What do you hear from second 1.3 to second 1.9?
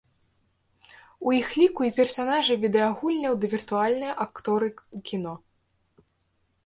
У іх ліку